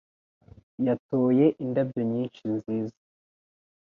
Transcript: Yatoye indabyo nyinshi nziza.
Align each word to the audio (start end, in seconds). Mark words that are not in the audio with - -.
Yatoye 0.87 1.45
indabyo 1.63 2.01
nyinshi 2.11 2.41
nziza. 2.53 2.99